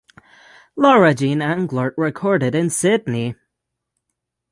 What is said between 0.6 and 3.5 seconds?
Laura Jean Englert recorded in Sydney.